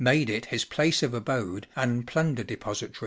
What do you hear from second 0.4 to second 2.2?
his place of abode and